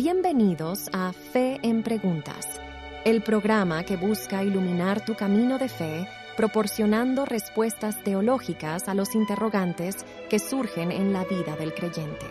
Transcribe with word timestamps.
Bienvenidos 0.00 0.88
a 0.92 1.12
Fe 1.12 1.58
en 1.64 1.82
Preguntas, 1.82 2.60
el 3.04 3.20
programa 3.20 3.82
que 3.82 3.96
busca 3.96 4.44
iluminar 4.44 5.04
tu 5.04 5.16
camino 5.16 5.58
de 5.58 5.68
fe 5.68 6.08
proporcionando 6.36 7.24
respuestas 7.24 8.00
teológicas 8.04 8.86
a 8.88 8.94
los 8.94 9.16
interrogantes 9.16 9.96
que 10.30 10.38
surgen 10.38 10.92
en 10.92 11.12
la 11.12 11.24
vida 11.24 11.56
del 11.56 11.74
creyente. 11.74 12.26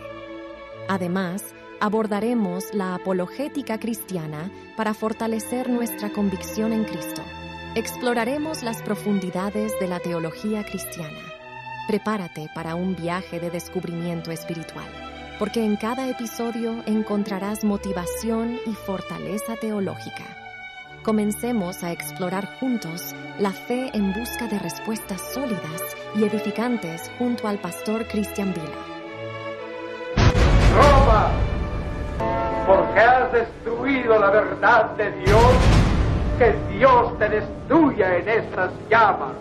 Además, 0.88 1.44
abordaremos 1.78 2.72
la 2.72 2.94
apologética 2.94 3.78
cristiana 3.78 4.50
para 4.74 4.94
fortalecer 4.94 5.68
nuestra 5.68 6.08
convicción 6.08 6.72
en 6.72 6.84
Cristo. 6.84 7.20
Exploraremos 7.74 8.62
las 8.62 8.80
profundidades 8.80 9.78
de 9.78 9.88
la 9.88 10.00
teología 10.00 10.64
cristiana. 10.64 11.20
Prepárate 11.86 12.48
para 12.54 12.74
un 12.76 12.96
viaje 12.96 13.40
de 13.40 13.50
descubrimiento 13.50 14.30
espiritual, 14.30 14.88
porque 15.38 15.64
en 15.64 15.76
cada 15.76 16.08
episodio 16.08 16.82
encontrarás 16.86 17.62
motivación 17.62 18.58
y 18.66 18.74
fortaleza 18.74 19.54
teológica. 19.56 20.24
Comencemos 21.02 21.84
a 21.84 21.92
explorar 21.92 22.46
juntos 22.58 23.14
la 23.38 23.52
fe 23.52 23.90
en 23.94 24.12
busca 24.12 24.48
de 24.48 24.58
respuestas 24.58 25.20
sólidas 25.32 25.96
y 26.16 26.24
edificantes 26.24 27.10
junto 27.18 27.46
al 27.46 27.58
pastor 27.58 28.06
Christian 28.08 28.52
Vila. 28.52 28.66
Roma, 30.74 31.30
porque 32.66 33.00
has 33.00 33.32
destruido 33.32 34.18
la 34.18 34.30
verdad 34.30 34.90
de 34.96 35.12
Dios, 35.12 35.52
que 36.38 36.76
Dios 36.76 37.18
te 37.18 37.28
destruya 37.28 38.16
en 38.16 38.28
estas 38.28 38.72
llamas. 38.90 39.32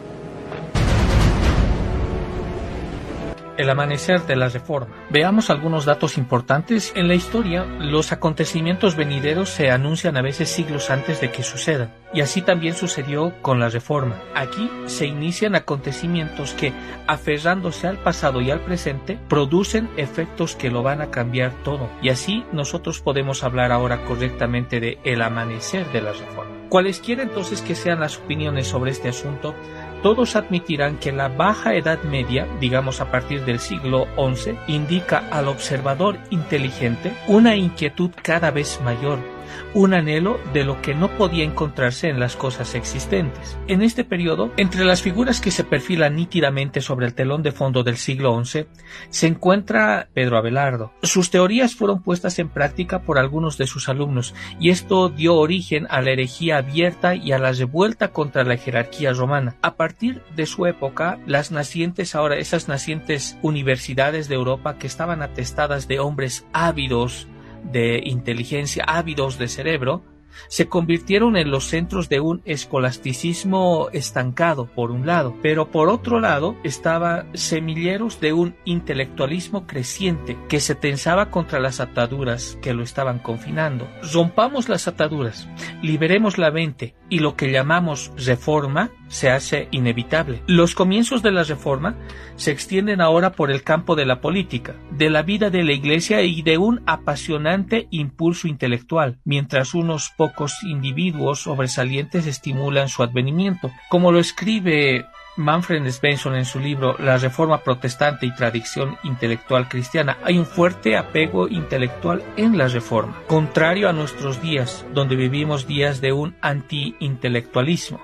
El 3.57 3.69
amanecer 3.69 4.21
de 4.27 4.35
la 4.35 4.49
Reforma. 4.49 4.95
Veamos 5.09 5.49
algunos 5.49 5.85
datos 5.85 6.17
importantes. 6.17 6.93
En 6.95 7.07
la 7.07 7.15
historia, 7.15 7.65
los 7.65 8.11
acontecimientos 8.11 8.95
venideros 8.95 9.49
se 9.49 9.71
anuncian 9.71 10.15
a 10.15 10.21
veces 10.21 10.49
siglos 10.49 10.89
antes 10.91 11.21
de 11.21 11.31
que 11.31 11.43
sucedan. 11.43 11.91
Y 12.13 12.21
así 12.21 12.41
también 12.41 12.75
sucedió 12.75 13.33
con 13.41 13.59
la 13.59 13.69
Reforma. 13.69 14.21
Aquí 14.35 14.69
se 14.85 15.07
inician 15.07 15.55
acontecimientos 15.55 16.53
que, 16.53 16.71
aferrándose 17.07 17.87
al 17.87 17.97
pasado 17.97 18.41
y 18.41 18.51
al 18.51 18.61
presente, 18.61 19.19
producen 19.27 19.89
efectos 19.97 20.55
que 20.55 20.69
lo 20.69 20.83
van 20.83 21.01
a 21.01 21.09
cambiar 21.09 21.51
todo. 21.63 21.89
Y 22.01 22.09
así 22.09 22.45
nosotros 22.51 23.01
podemos 23.01 23.43
hablar 23.43 23.71
ahora 23.71 24.05
correctamente 24.05 24.79
de 24.79 24.99
el 25.03 25.21
amanecer 25.21 25.91
de 25.91 26.01
la 26.01 26.13
Reforma. 26.13 26.57
Cualesquiera 26.69 27.23
entonces 27.23 27.61
que 27.61 27.75
sean 27.75 28.01
las 28.01 28.17
opiniones 28.17 28.67
sobre 28.67 28.91
este 28.91 29.07
asunto, 29.07 29.55
todos 30.01 30.35
admitirán 30.35 30.97
que 30.97 31.11
la 31.11 31.27
baja 31.27 31.75
edad 31.75 32.01
media, 32.03 32.47
digamos 32.59 33.01
a 33.01 33.11
partir 33.11 33.45
del 33.45 33.59
siglo 33.59 34.07
XI, 34.15 34.57
indica 34.67 35.23
al 35.31 35.47
observador 35.47 36.17
inteligente 36.29 37.13
una 37.27 37.55
inquietud 37.55 38.11
cada 38.21 38.51
vez 38.51 38.79
mayor 38.83 39.36
un 39.73 39.93
anhelo 39.93 40.39
de 40.53 40.63
lo 40.63 40.81
que 40.81 40.93
no 40.93 41.09
podía 41.17 41.43
encontrarse 41.43 42.09
en 42.09 42.19
las 42.19 42.35
cosas 42.35 42.75
existentes. 42.75 43.57
En 43.67 43.81
este 43.81 44.03
periodo, 44.03 44.51
entre 44.57 44.85
las 44.85 45.01
figuras 45.01 45.41
que 45.41 45.51
se 45.51 45.63
perfilan 45.63 46.15
nítidamente 46.15 46.81
sobre 46.81 47.05
el 47.05 47.13
telón 47.13 47.43
de 47.43 47.51
fondo 47.51 47.83
del 47.83 47.97
siglo 47.97 48.43
XI, 48.43 48.67
se 49.09 49.27
encuentra 49.27 50.09
Pedro 50.13 50.37
Abelardo. 50.37 50.93
Sus 51.03 51.29
teorías 51.29 51.75
fueron 51.75 52.01
puestas 52.01 52.39
en 52.39 52.49
práctica 52.49 53.01
por 53.01 53.17
algunos 53.17 53.57
de 53.57 53.67
sus 53.67 53.89
alumnos, 53.89 54.33
y 54.59 54.69
esto 54.69 55.09
dio 55.09 55.35
origen 55.35 55.87
a 55.89 56.01
la 56.01 56.11
herejía 56.11 56.57
abierta 56.57 57.15
y 57.15 57.31
a 57.31 57.39
la 57.39 57.51
revuelta 57.51 58.09
contra 58.09 58.43
la 58.43 58.57
jerarquía 58.57 59.13
romana. 59.13 59.55
A 59.61 59.75
partir 59.75 60.21
de 60.35 60.45
su 60.45 60.65
época, 60.65 61.19
las 61.25 61.51
nacientes 61.51 62.15
ahora, 62.15 62.37
esas 62.37 62.67
nacientes 62.67 63.37
universidades 63.41 64.27
de 64.27 64.35
Europa 64.35 64.77
que 64.77 64.87
estaban 64.87 65.21
atestadas 65.21 65.87
de 65.87 65.99
hombres 65.99 66.45
ávidos 66.53 67.27
de 67.71 68.01
inteligencia 68.03 68.83
ávidos 68.85 69.37
de 69.37 69.47
cerebro, 69.47 70.03
se 70.47 70.67
convirtieron 70.67 71.35
en 71.37 71.51
los 71.51 71.65
centros 71.65 72.09
de 72.09 72.19
un 72.19 72.41
escolasticismo 72.45 73.89
estancado, 73.91 74.67
por 74.67 74.91
un 74.91 75.05
lado, 75.05 75.35
pero 75.41 75.71
por 75.71 75.89
otro 75.89 76.19
lado 76.19 76.55
estaban 76.63 77.27
semilleros 77.35 78.19
de 78.19 78.33
un 78.33 78.55
intelectualismo 78.65 79.65
creciente 79.65 80.37
que 80.47 80.59
se 80.59 80.75
tensaba 80.75 81.31
contra 81.31 81.59
las 81.59 81.79
ataduras 81.79 82.57
que 82.61 82.73
lo 82.73 82.83
estaban 82.83 83.19
confinando. 83.19 83.87
Rompamos 84.13 84.69
las 84.69 84.87
ataduras, 84.87 85.47
liberemos 85.81 86.37
la 86.37 86.51
mente 86.51 86.95
y 87.09 87.19
lo 87.19 87.35
que 87.35 87.51
llamamos 87.51 88.11
reforma 88.17 88.91
se 89.07 89.29
hace 89.29 89.67
inevitable. 89.71 90.41
Los 90.47 90.75
comienzos 90.75 91.23
de 91.23 91.31
la 91.31 91.43
reforma 91.43 91.95
se 92.35 92.51
extienden 92.51 93.01
ahora 93.01 93.31
por 93.31 93.51
el 93.51 93.63
campo 93.63 93.95
de 93.95 94.05
la 94.05 94.21
política, 94.21 94.75
de 94.91 95.09
la 95.09 95.21
vida 95.21 95.49
de 95.49 95.63
la 95.63 95.71
Iglesia 95.71 96.21
y 96.21 96.41
de 96.41 96.57
un 96.57 96.81
apasionante 96.85 97.87
impulso 97.91 98.47
intelectual, 98.47 99.17
mientras 99.23 99.73
unos 99.73 100.11
pocos 100.17 100.63
individuos 100.63 101.43
sobresalientes 101.43 102.27
estimulan 102.27 102.89
su 102.89 103.03
advenimiento. 103.03 103.71
Como 103.89 104.11
lo 104.11 104.19
escribe 104.19 105.05
Manfred 105.37 105.89
Svensson 105.91 106.35
en 106.35 106.45
su 106.45 106.59
libro 106.59 106.95
La 106.99 107.17
Reforma 107.17 107.63
Protestante 107.63 108.25
y 108.25 108.35
Tradición 108.35 108.97
Intelectual 109.03 109.69
Cristiana, 109.69 110.17
hay 110.23 110.37
un 110.37 110.45
fuerte 110.45 110.97
apego 110.97 111.47
intelectual 111.47 112.23
en 112.35 112.57
la 112.57 112.67
Reforma, 112.67 113.21
contrario 113.27 113.87
a 113.87 113.93
nuestros 113.93 114.41
días, 114.41 114.85
donde 114.93 115.15
vivimos 115.15 115.67
días 115.67 116.01
de 116.01 116.11
un 116.11 116.35
anti-intelectualismo. 116.41 118.01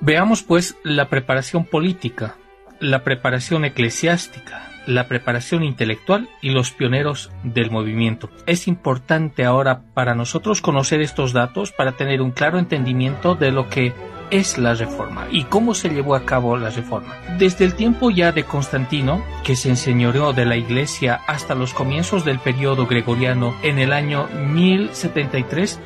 Veamos 0.00 0.42
pues 0.42 0.76
la 0.84 1.08
preparación 1.08 1.64
política, 1.64 2.36
la 2.80 3.02
preparación 3.02 3.64
eclesiástica, 3.64 4.70
la 4.86 5.08
preparación 5.08 5.62
intelectual 5.62 6.28
y 6.42 6.50
los 6.50 6.72
pioneros 6.72 7.30
del 7.42 7.70
movimiento. 7.70 8.28
Es 8.46 8.68
importante 8.68 9.44
ahora 9.44 9.82
para 9.94 10.14
nosotros 10.14 10.60
conocer 10.60 11.00
estos 11.00 11.32
datos 11.32 11.72
para 11.72 11.92
tener 11.92 12.20
un 12.20 12.32
claro 12.32 12.58
entendimiento 12.58 13.34
de 13.34 13.50
lo 13.50 13.68
que 13.68 13.92
es 14.30 14.58
la 14.58 14.74
reforma 14.74 15.26
y 15.30 15.44
cómo 15.44 15.74
se 15.74 15.88
llevó 15.88 16.14
a 16.14 16.24
cabo 16.24 16.56
la 16.56 16.70
reforma. 16.70 17.16
Desde 17.38 17.64
el 17.64 17.74
tiempo 17.74 18.10
ya 18.10 18.32
de 18.32 18.44
Constantino, 18.44 19.24
que 19.44 19.56
se 19.56 19.70
enseñoreó 19.70 20.32
de 20.32 20.44
la 20.44 20.56
iglesia 20.56 21.20
hasta 21.26 21.54
los 21.54 21.74
comienzos 21.74 22.24
del 22.24 22.38
periodo 22.38 22.86
gregoriano 22.86 23.54
en 23.62 23.78
el 23.78 23.92
año 23.92 24.28
1073, 24.28 25.80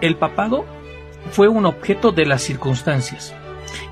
el 0.00 0.16
papado 0.16 0.64
fue 1.30 1.48
un 1.48 1.66
objeto 1.66 2.12
de 2.12 2.26
las 2.26 2.42
circunstancias 2.42 3.34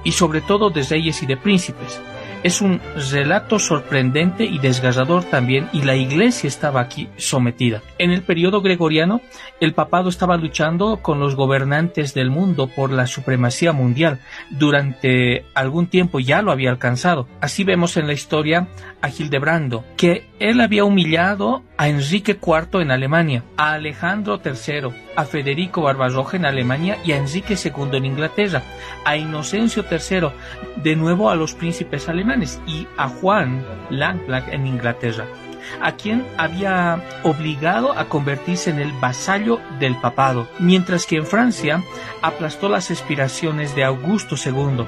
y 0.04 0.12
sobre 0.12 0.40
todo 0.40 0.70
de 0.70 0.82
reyes 0.82 1.22
y 1.22 1.26
de 1.26 1.36
príncipes. 1.36 2.00
Es 2.42 2.60
un 2.60 2.80
relato 3.12 3.58
sorprendente 3.58 4.44
y 4.44 4.58
desgarrador 4.58 5.24
también 5.24 5.68
y 5.72 5.82
la 5.82 5.96
iglesia 5.96 6.48
estaba 6.48 6.80
aquí 6.80 7.08
sometida. 7.16 7.82
En 7.98 8.10
el 8.10 8.22
periodo 8.22 8.60
gregoriano, 8.62 9.20
el 9.60 9.74
papado 9.74 10.08
estaba 10.08 10.36
luchando 10.36 10.98
con 11.02 11.18
los 11.18 11.34
gobernantes 11.34 12.14
del 12.14 12.30
mundo 12.30 12.68
por 12.68 12.92
la 12.92 13.06
supremacía 13.06 13.72
mundial. 13.72 14.20
Durante 14.50 15.44
algún 15.54 15.86
tiempo 15.88 16.20
ya 16.20 16.42
lo 16.42 16.52
había 16.52 16.70
alcanzado. 16.70 17.26
Así 17.40 17.64
vemos 17.64 17.96
en 17.96 18.06
la 18.06 18.12
historia 18.12 18.68
a 19.00 19.08
Hildebrando, 19.08 19.84
que 19.96 20.28
él 20.38 20.60
había 20.60 20.84
humillado 20.84 21.62
a 21.76 21.88
Enrique 21.88 22.38
IV 22.40 22.82
en 22.82 22.90
Alemania, 22.90 23.42
a 23.56 23.72
Alejandro 23.72 24.40
III, 24.44 24.90
a 25.16 25.24
Federico 25.24 25.82
Barbarroja 25.82 26.36
en 26.36 26.46
Alemania 26.46 26.98
y 27.04 27.12
a 27.12 27.16
Enrique 27.16 27.56
II 27.62 27.96
en 27.96 28.04
Inglaterra, 28.04 28.62
a 29.04 29.16
Inocencio 29.16 29.84
III, 29.90 30.28
de 30.82 30.96
nuevo 30.96 31.30
a 31.30 31.36
los 31.36 31.54
príncipes 31.54 32.08
alemanes 32.08 32.60
y 32.66 32.86
a 32.96 33.08
Juan 33.08 33.64
Langlack 33.90 34.52
en 34.52 34.66
Inglaterra 34.66 35.26
a 35.80 35.92
quien 35.92 36.24
había 36.36 37.02
obligado 37.22 37.92
a 37.92 38.08
convertirse 38.08 38.70
en 38.70 38.78
el 38.78 38.92
vasallo 38.92 39.60
del 39.78 39.96
papado, 39.96 40.48
mientras 40.58 41.06
que 41.06 41.16
en 41.16 41.26
Francia 41.26 41.82
aplastó 42.22 42.68
las 42.68 42.90
aspiraciones 42.90 43.74
de 43.74 43.84
Augusto 43.84 44.36
II. 44.36 44.86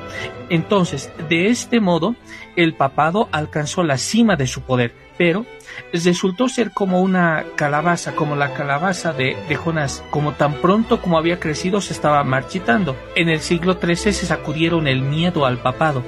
Entonces, 0.50 1.12
de 1.28 1.48
este 1.48 1.80
modo, 1.80 2.15
el 2.56 2.75
papado 2.75 3.28
alcanzó 3.32 3.82
la 3.82 3.98
cima 3.98 4.36
de 4.36 4.47
su 4.47 4.62
poder, 4.62 4.94
pero 5.18 5.44
resultó 5.92 6.48
ser 6.48 6.70
como 6.70 7.02
una 7.02 7.44
calabaza, 7.56 8.14
como 8.14 8.36
la 8.36 8.54
calabaza 8.54 9.12
de, 9.12 9.36
Jonás, 9.56 10.04
como 10.10 10.32
tan 10.32 10.54
pronto 10.54 11.03
como 11.03 11.18
había 11.18 11.41
crecido 11.41 11.80
se 11.80 11.92
estaba 11.92 12.22
marchitando. 12.24 12.97
En 13.16 13.28
el 13.28 13.41
siglo 13.41 13.78
XIII 13.80 14.12
se 14.12 14.26
sacudieron 14.26 14.86
el 14.86 15.03
miedo 15.03 15.44
al 15.44 15.59
papado, 15.59 16.03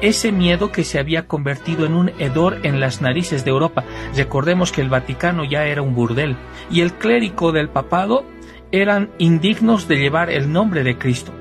ese 0.00 0.32
miedo 0.32 0.72
que 0.72 0.84
se 0.84 0.98
había 0.98 1.28
convertido 1.28 1.86
en 1.86 1.94
un 1.94 2.08
hedor 2.18 2.58
en 2.64 2.80
las 2.80 3.02
narices 3.02 3.44
de 3.44 3.50
Europa. 3.50 3.84
Recordemos 4.16 4.72
que 4.72 4.80
el 4.80 4.88
Vaticano 4.88 5.44
ya 5.44 5.66
era 5.66 5.82
un 5.82 5.94
burdel, 5.94 6.36
y 6.70 6.80
el 6.80 6.94
clérigo 6.94 7.52
del 7.52 7.68
papado 7.68 8.24
eran 8.72 9.10
indignos 9.18 9.86
de 9.86 9.96
llevar 9.96 10.30
el 10.30 10.50
nombre 10.50 10.82
de 10.82 10.98
Cristo. 10.98 11.32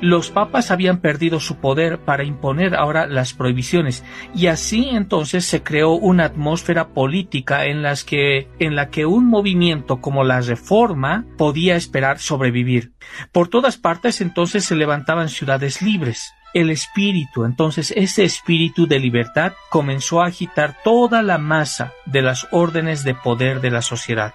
Los 0.00 0.30
papas 0.30 0.70
habían 0.70 0.98
perdido 0.98 1.40
su 1.40 1.56
poder 1.56 1.98
para 1.98 2.24
imponer 2.24 2.74
ahora 2.74 3.06
las 3.06 3.34
prohibiciones 3.34 4.04
y 4.34 4.46
así 4.46 4.88
entonces 4.90 5.44
se 5.44 5.62
creó 5.62 5.92
una 5.92 6.24
atmósfera 6.24 6.88
política 6.88 7.66
en, 7.66 7.84
que, 8.06 8.48
en 8.58 8.76
la 8.76 8.90
que 8.90 9.06
un 9.06 9.26
movimiento 9.26 10.00
como 10.00 10.24
la 10.24 10.40
Reforma 10.40 11.24
podía 11.36 11.76
esperar 11.76 12.18
sobrevivir. 12.18 12.92
Por 13.32 13.48
todas 13.48 13.76
partes 13.76 14.20
entonces 14.20 14.64
se 14.64 14.76
levantaban 14.76 15.28
ciudades 15.28 15.82
libres 15.82 16.34
el 16.52 16.70
espíritu, 16.70 17.44
entonces 17.44 17.92
ese 17.96 18.24
espíritu 18.24 18.86
de 18.86 18.98
libertad 18.98 19.52
comenzó 19.70 20.20
a 20.20 20.26
agitar 20.26 20.76
toda 20.82 21.22
la 21.22 21.38
masa 21.38 21.92
de 22.06 22.22
las 22.22 22.48
órdenes 22.50 23.04
de 23.04 23.14
poder 23.14 23.60
de 23.60 23.70
la 23.70 23.82
sociedad. 23.82 24.34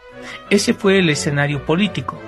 Ese 0.50 0.74
fue 0.74 1.00
el 1.00 1.10
escenario 1.10 1.66
político. 1.66 2.20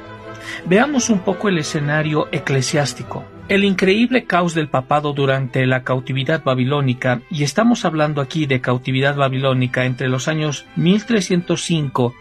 Veamos 0.66 1.10
un 1.10 1.20
poco 1.20 1.50
el 1.50 1.58
escenario 1.58 2.28
eclesiástico. 2.32 3.26
El 3.48 3.64
increíble 3.64 4.26
caos 4.26 4.54
del 4.54 4.68
papado 4.68 5.14
durante 5.14 5.66
la 5.66 5.84
cautividad 5.84 6.44
babilónica, 6.44 7.22
y 7.30 7.44
estamos 7.44 7.86
hablando 7.86 8.22
aquí 8.22 8.46
de 8.46 8.60
cautividad 8.60 9.16
babilónica 9.16 9.86
entre 9.86 10.10
los 10.10 10.28
años 10.28 10.66
1305 10.76 12.14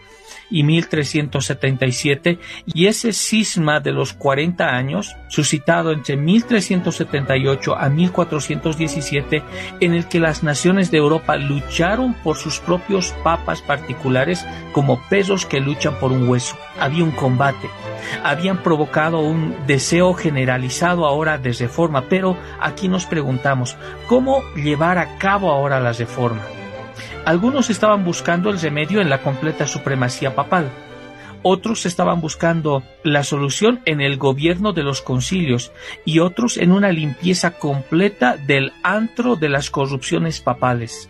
y 0.49 0.63
1377 0.63 2.39
y 2.65 2.87
ese 2.87 3.13
cisma 3.13 3.79
de 3.79 3.91
los 3.91 4.13
40 4.13 4.65
años 4.65 5.15
suscitado 5.27 5.91
entre 5.91 6.17
1378 6.17 7.75
a 7.75 7.89
1417 7.89 9.43
en 9.79 9.93
el 9.93 10.07
que 10.07 10.19
las 10.19 10.43
naciones 10.43 10.91
de 10.91 10.97
Europa 10.97 11.35
lucharon 11.35 12.13
por 12.23 12.37
sus 12.37 12.59
propios 12.59 13.13
papas 13.23 13.61
particulares 13.61 14.45
como 14.71 15.01
pesos 15.09 15.45
que 15.45 15.59
luchan 15.59 15.99
por 15.99 16.11
un 16.11 16.27
hueso. 16.27 16.55
Había 16.79 17.03
un 17.03 17.11
combate, 17.11 17.69
habían 18.23 18.63
provocado 18.63 19.19
un 19.19 19.55
deseo 19.65 20.13
generalizado 20.13 21.05
ahora 21.05 21.37
de 21.37 21.51
reforma, 21.53 22.05
pero 22.07 22.37
aquí 22.59 22.87
nos 22.87 23.05
preguntamos, 23.05 23.75
¿cómo 24.07 24.43
llevar 24.55 24.97
a 24.97 25.17
cabo 25.17 25.51
ahora 25.51 25.79
la 25.79 25.93
reforma? 25.93 26.41
Algunos 27.27 27.69
estaban 27.69 28.05
buscando 28.05 28.49
el 28.49 28.57
remedio 28.57 29.01
en 29.01 29.09
la 29.09 29.21
completa 29.21 29.67
supremacía 29.67 30.33
papal. 30.33 30.69
Otros 31.43 31.85
estaban 31.85 32.21
buscando 32.21 32.83
la 33.03 33.25
solución 33.25 33.81
en 33.83 33.99
el 33.99 34.15
gobierno 34.15 34.71
de 34.71 34.83
los 34.83 35.01
concilios 35.01 35.73
y 36.05 36.19
otros 36.19 36.55
en 36.55 36.71
una 36.71 36.93
limpieza 36.93 37.51
completa 37.51 38.37
del 38.37 38.71
antro 38.81 39.35
de 39.35 39.49
las 39.49 39.69
corrupciones 39.69 40.39
papales. 40.39 41.09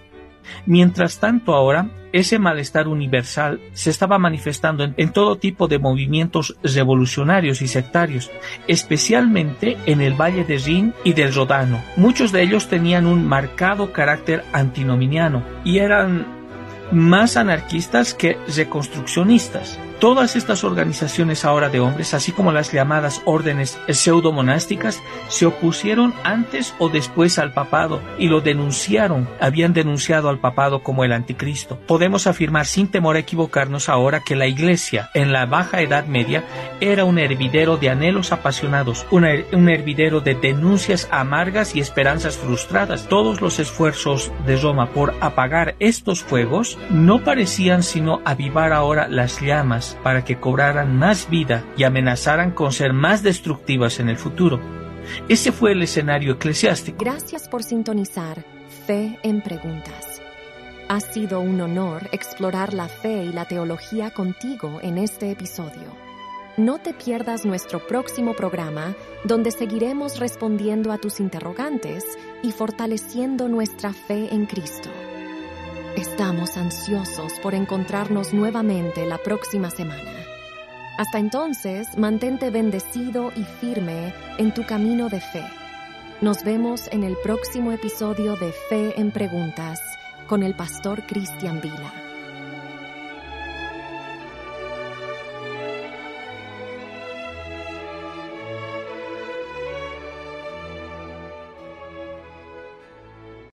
Mientras 0.65 1.19
tanto 1.19 1.53
ahora, 1.53 1.89
ese 2.13 2.39
malestar 2.39 2.87
universal 2.87 3.59
se 3.73 3.89
estaba 3.89 4.17
manifestando 4.17 4.83
en, 4.83 5.11
todo 5.11 5.37
tipo 5.37 5.67
de 5.67 5.79
movimientos 5.79 6.57
revolucionarios 6.63 7.61
y 7.61 7.67
sectarios, 7.67 8.31
especialmente 8.67 9.77
en 9.85 10.01
el 10.01 10.13
Valle 10.13 10.43
de 10.43 10.57
Rin 10.57 10.93
y 11.03 11.13
del 11.13 11.33
Rodano. 11.33 11.81
Muchos 11.95 12.31
de 12.31 12.43
ellos 12.43 12.67
tenían 12.67 13.05
un 13.05 13.27
marcado 13.27 13.91
carácter 13.91 14.43
antinominiano 14.53 15.43
y 15.63 15.79
eran 15.79 16.25
más 16.91 17.37
anarquistas 17.37 18.13
que 18.13 18.37
reconstruccionistas. 18.55 19.79
Todas 19.99 20.35
estas 20.35 20.63
organizaciones 20.63 21.43
ahora 21.43 21.69
de 21.69 21.79
hombres, 21.79 22.13
así 22.13 22.31
como 22.31 22.51
las 22.51 22.71
llamadas 22.71 23.23
órdenes 23.25 23.79
pseudomonásticas, 23.89 25.01
se 25.27 25.47
opusieron 25.47 26.13
antes 26.23 26.75
o 26.77 26.89
después 26.89 27.39
al 27.39 27.51
papado 27.51 27.99
y 28.19 28.27
lo 28.27 28.41
denunciaron, 28.41 29.27
habían 29.39 29.73
denunciado 29.73 30.29
al 30.29 30.37
papado 30.37 30.83
como 30.83 31.03
el 31.03 31.13
anticristo. 31.13 31.79
Podemos 31.87 32.27
afirmar 32.27 32.67
sin 32.67 32.89
temor 32.89 33.15
a 33.15 33.19
equivocarnos 33.19 33.89
ahora 33.89 34.19
que 34.19 34.35
la 34.35 34.45
iglesia 34.45 35.09
en 35.15 35.33
la 35.33 35.47
baja 35.47 35.81
edad 35.81 36.05
media 36.05 36.43
era 36.79 37.03
un 37.03 37.17
hervidero 37.17 37.77
de 37.77 37.89
anhelos 37.89 38.31
apasionados, 38.31 39.07
un, 39.09 39.25
un 39.51 39.67
hervidero 39.67 40.21
de 40.21 40.35
denuncias 40.35 41.07
amargas 41.09 41.75
y 41.75 41.79
esperanzas 41.79 42.37
frustradas. 42.37 43.07
Todos 43.09 43.41
los 43.41 43.57
esfuerzos 43.57 44.31
de 44.45 44.57
Roma 44.57 44.91
por 44.91 45.15
apagar 45.21 45.75
estos 45.79 46.23
fuegos 46.23 46.77
no 46.91 47.23
parecían 47.23 47.81
sino 47.81 48.21
avivar 48.25 48.73
ahora 48.73 49.07
las 49.07 49.41
llamas 49.41 49.86
para 50.03 50.23
que 50.23 50.39
cobraran 50.39 50.97
más 50.97 51.29
vida 51.29 51.63
y 51.77 51.83
amenazaran 51.83 52.51
con 52.51 52.71
ser 52.71 52.93
más 52.93 53.23
destructivas 53.23 53.99
en 53.99 54.09
el 54.09 54.17
futuro. 54.17 54.59
Ese 55.29 55.51
fue 55.51 55.71
el 55.71 55.83
escenario 55.83 56.33
eclesiástico. 56.33 56.97
Gracias 56.99 57.47
por 57.47 57.63
sintonizar 57.63 58.43
Fe 58.85 59.19
en 59.23 59.41
Preguntas. 59.41 60.21
Ha 60.89 60.99
sido 61.01 61.41
un 61.41 61.59
honor 61.59 62.09
explorar 62.11 62.73
la 62.73 62.87
fe 62.87 63.25
y 63.25 63.33
la 63.33 63.45
teología 63.45 64.11
contigo 64.11 64.79
en 64.81 64.97
este 64.97 65.31
episodio. 65.31 66.07
No 66.57 66.79
te 66.79 66.93
pierdas 66.93 67.45
nuestro 67.45 67.85
próximo 67.85 68.33
programa 68.33 68.95
donde 69.23 69.51
seguiremos 69.51 70.19
respondiendo 70.19 70.91
a 70.91 70.97
tus 70.97 71.19
interrogantes 71.19 72.03
y 72.41 72.51
fortaleciendo 72.51 73.47
nuestra 73.47 73.93
fe 73.93 74.33
en 74.33 74.45
Cristo. 74.45 74.89
Estamos 75.97 76.57
ansiosos 76.57 77.33
por 77.41 77.55
encontrarnos 77.55 78.31
nuevamente 78.31 79.07
la 79.07 79.17
próxima 79.17 79.71
semana. 79.71 80.13
Hasta 80.99 81.17
entonces, 81.17 81.97
mantente 81.97 82.51
bendecido 82.51 83.31
y 83.35 83.43
firme 83.43 84.13
en 84.37 84.53
tu 84.53 84.63
camino 84.63 85.09
de 85.09 85.19
fe. 85.19 85.43
Nos 86.21 86.43
vemos 86.43 86.87
en 86.91 87.03
el 87.03 87.17
próximo 87.23 87.71
episodio 87.71 88.35
de 88.35 88.51
Fe 88.69 88.93
en 89.01 89.09
Preguntas 89.09 89.81
con 90.27 90.43
el 90.43 90.53
pastor 90.53 91.01
Cristian 91.07 91.61
Vila. 91.61 92.06